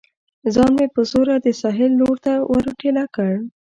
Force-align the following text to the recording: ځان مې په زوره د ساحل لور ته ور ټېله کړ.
ځان 0.53 0.71
مې 0.77 0.87
په 0.93 1.01
زوره 1.11 1.35
د 1.45 1.47
ساحل 1.61 1.91
لور 1.99 2.17
ته 2.25 2.33
ور 2.49 2.65
ټېله 2.79 3.03
کړ. 3.15 3.31